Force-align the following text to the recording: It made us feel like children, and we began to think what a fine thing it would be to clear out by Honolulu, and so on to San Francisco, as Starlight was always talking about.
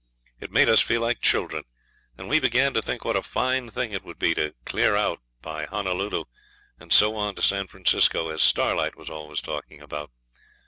It 0.39 0.49
made 0.49 0.67
us 0.67 0.81
feel 0.81 1.01
like 1.01 1.21
children, 1.21 1.63
and 2.17 2.27
we 2.27 2.39
began 2.39 2.73
to 2.73 2.81
think 2.81 3.05
what 3.05 3.15
a 3.15 3.21
fine 3.21 3.69
thing 3.69 3.91
it 3.93 4.03
would 4.03 4.17
be 4.17 4.33
to 4.33 4.55
clear 4.65 4.95
out 4.95 5.19
by 5.43 5.65
Honolulu, 5.67 6.23
and 6.79 6.91
so 6.91 7.15
on 7.15 7.35
to 7.35 7.43
San 7.43 7.67
Francisco, 7.67 8.29
as 8.29 8.41
Starlight 8.41 8.95
was 8.97 9.11
always 9.11 9.41
talking 9.43 9.79
about. 9.79 10.09